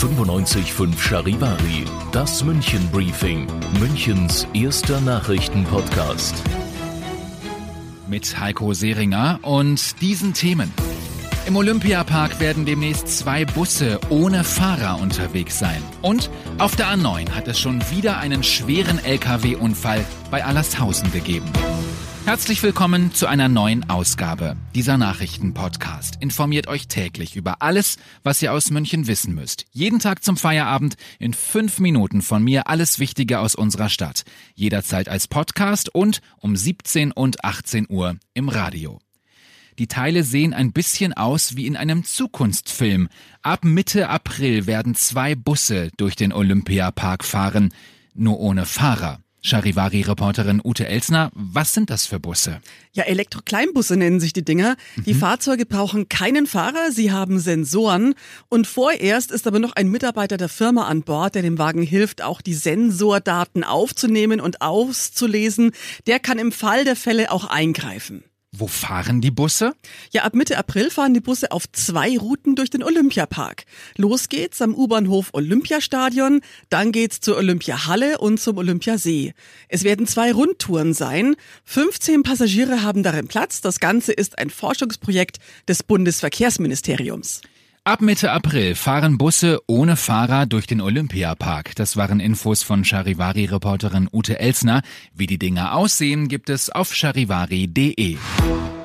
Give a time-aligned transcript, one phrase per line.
[0.00, 3.46] 95.5 Charivari, das München Briefing,
[3.80, 6.42] Münchens erster Nachrichtenpodcast.
[8.08, 10.72] Mit Heiko Seringer und diesen Themen.
[11.44, 15.82] Im Olympiapark werden demnächst zwei Busse ohne Fahrer unterwegs sein.
[16.00, 21.52] Und auf der A9 hat es schon wieder einen schweren Lkw-Unfall bei Allershausen gegeben.
[22.30, 26.18] Herzlich willkommen zu einer neuen Ausgabe dieser Nachrichtenpodcast.
[26.20, 29.64] Informiert euch täglich über alles, was ihr aus München wissen müsst.
[29.72, 34.22] Jeden Tag zum Feierabend in fünf Minuten von mir alles Wichtige aus unserer Stadt.
[34.54, 39.00] Jederzeit als Podcast und um 17 und 18 Uhr im Radio.
[39.80, 43.08] Die Teile sehen ein bisschen aus wie in einem Zukunftsfilm.
[43.42, 47.74] Ab Mitte April werden zwei Busse durch den Olympiapark fahren,
[48.14, 49.18] nur ohne Fahrer.
[49.42, 52.60] Charivari-Reporterin Ute Elsner, was sind das für Busse?
[52.92, 54.76] Ja, Elektro-Kleinbusse nennen sich die Dinger.
[55.06, 55.18] Die mhm.
[55.18, 58.14] Fahrzeuge brauchen keinen Fahrer, sie haben Sensoren.
[58.48, 62.22] Und vorerst ist aber noch ein Mitarbeiter der Firma an Bord, der dem Wagen hilft,
[62.22, 65.72] auch die Sensordaten aufzunehmen und auszulesen.
[66.06, 68.24] Der kann im Fall der Fälle auch eingreifen.
[68.52, 69.74] Wo fahren die Busse?
[70.10, 73.64] Ja, ab Mitte April fahren die Busse auf zwei Routen durch den Olympiapark.
[73.96, 79.34] Los geht's am U-Bahnhof Olympiastadion, dann geht's zur Olympiahalle und zum Olympiasee.
[79.68, 81.36] Es werden zwei Rundtouren sein.
[81.64, 83.60] 15 Passagiere haben darin Platz.
[83.60, 87.42] Das Ganze ist ein Forschungsprojekt des Bundesverkehrsministeriums.
[87.90, 91.74] Ab Mitte April fahren Busse ohne Fahrer durch den Olympiapark.
[91.74, 94.82] Das waren Infos von Charivari-Reporterin Ute Elsner.
[95.12, 98.16] Wie die Dinger aussehen, gibt es auf charivari.de.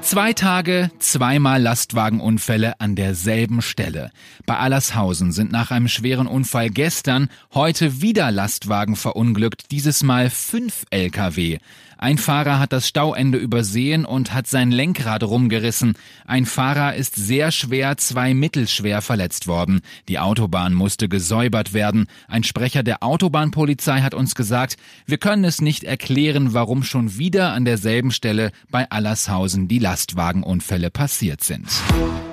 [0.05, 4.11] Zwei Tage, zweimal Lastwagenunfälle an derselben Stelle.
[4.45, 10.85] Bei Allershausen sind nach einem schweren Unfall gestern heute wieder Lastwagen verunglückt, dieses Mal fünf
[10.91, 11.57] Lkw.
[11.97, 15.93] Ein Fahrer hat das Stauende übersehen und hat sein Lenkrad rumgerissen.
[16.25, 19.81] Ein Fahrer ist sehr schwer, zwei mittelschwer verletzt worden.
[20.09, 22.07] Die Autobahn musste gesäubert werden.
[22.27, 24.75] Ein Sprecher der Autobahnpolizei hat uns gesagt,
[25.05, 30.91] wir können es nicht erklären, warum schon wieder an derselben Stelle bei Allershausen die Lastwagenunfälle
[30.91, 31.69] passiert sind.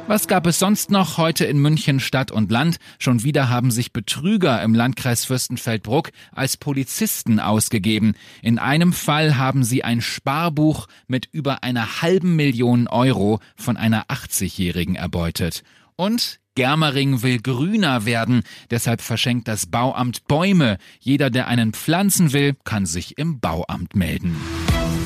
[0.08, 2.78] Was gab es sonst noch heute in München Stadt und Land?
[2.98, 8.14] Schon wieder haben sich Betrüger im Landkreis Fürstenfeldbruck als Polizisten ausgegeben.
[8.42, 14.06] In einem Fall haben sie ein Sparbuch mit über einer halben Million Euro von einer
[14.06, 15.62] 80-Jährigen erbeutet.
[15.94, 18.42] Und Germering will grüner werden,
[18.72, 20.78] deshalb verschenkt das Bauamt Bäume.
[20.98, 24.36] Jeder, der einen pflanzen will, kann sich im Bauamt melden.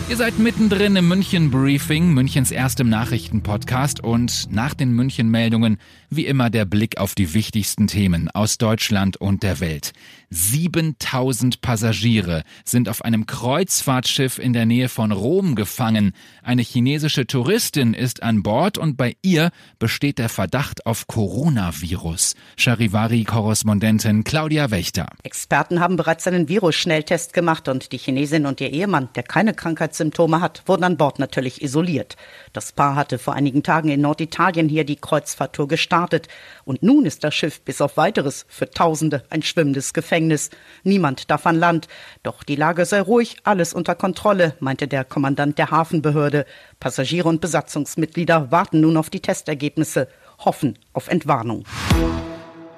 [0.09, 5.79] Ihr seid mittendrin im München Briefing, Münchens erstem Nachrichtenpodcast und nach den München Meldungen
[6.11, 9.93] wie immer der Blick auf die wichtigsten Themen aus Deutschland und der Welt.
[10.31, 16.13] 7000 Passagiere sind auf einem Kreuzfahrtschiff in der Nähe von Rom gefangen.
[16.43, 22.35] Eine chinesische Touristin ist an Bord und bei ihr besteht der Verdacht auf Coronavirus.
[22.57, 25.07] Charivari-Korrespondentin Claudia Wächter.
[25.23, 30.41] Experten haben bereits einen Virus-Schnelltest gemacht und die Chinesin und ihr Ehemann, der keine Krankheitssymptome
[30.41, 32.17] hat, wurden an Bord natürlich isoliert.
[32.53, 36.27] Das Paar hatte vor einigen Tagen in Norditalien hier die Kreuzfahrttour gestartet
[36.65, 40.16] und nun ist das Schiff bis auf weiteres für Tausende ein schwimmendes Gefängnis.
[40.17, 40.51] Gefängnis.
[40.83, 41.89] Niemand darf an Land.
[42.23, 46.47] Doch die Lage sei ruhig, alles unter Kontrolle, meinte der Kommandant der Hafenbehörde.
[46.81, 51.65] Passagiere und Besatzungsmitglieder warten nun auf die Testergebnisse, hoffen auf Entwarnung.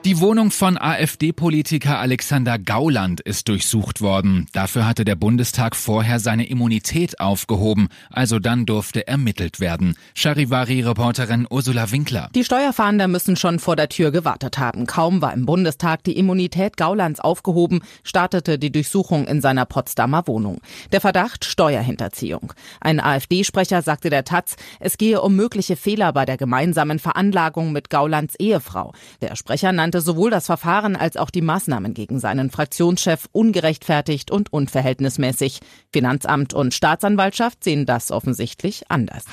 [0.05, 4.47] Die Wohnung von AfD-Politiker Alexander Gauland ist durchsucht worden.
[4.53, 9.97] Dafür hatte der Bundestag vorher seine Immunität aufgehoben, also dann durfte ermittelt werden.
[10.15, 12.31] Charivari-Reporterin Ursula Winkler.
[12.37, 14.87] Die Steuerfahnder müssen schon vor der Tür gewartet haben.
[14.87, 20.61] Kaum war im Bundestag die Immunität Gaulands aufgehoben, startete die Durchsuchung in seiner Potsdamer Wohnung.
[20.93, 22.53] Der Verdacht Steuerhinterziehung.
[22.81, 27.91] Ein AfD-Sprecher sagte der Taz, es gehe um mögliche Fehler bei der gemeinsamen Veranlagung mit
[27.91, 28.93] Gaulands Ehefrau.
[29.21, 34.31] Der Sprecher nannte nannte sowohl das Verfahren als auch die Maßnahmen gegen seinen Fraktionschef ungerechtfertigt
[34.31, 35.61] und unverhältnismäßig.
[35.95, 39.25] Finanzamt und Staatsanwaltschaft sehen das offensichtlich anders.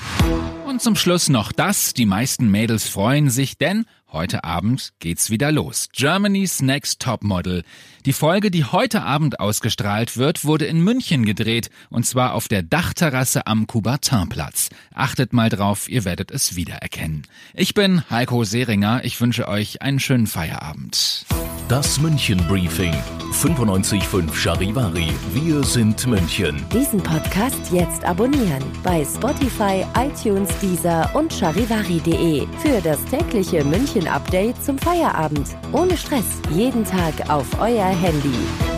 [0.76, 1.94] Und zum Schluss noch das.
[1.94, 5.88] Die meisten Mädels freuen sich, denn Heute Abend geht's wieder los.
[5.94, 7.64] Germany's Next Top Model.
[8.04, 12.62] Die Folge, die heute Abend ausgestrahlt wird, wurde in München gedreht und zwar auf der
[12.62, 14.68] Dachterrasse am Coubertinplatz.
[14.94, 17.22] Achtet mal drauf, ihr werdet es wiedererkennen.
[17.54, 19.02] Ich bin Heiko Seringer.
[19.02, 21.24] Ich wünsche euch einen schönen Feierabend.
[21.68, 22.94] Das München Briefing
[23.32, 25.10] 95.5 Charivari.
[25.32, 26.64] Wir sind München.
[26.72, 34.62] Diesen Podcast jetzt abonnieren bei Spotify, iTunes, Deezer und charivari.de für das tägliche München Update
[34.64, 35.56] zum Feierabend.
[35.72, 36.40] Ohne Stress.
[36.50, 38.75] Jeden Tag auf euer Handy.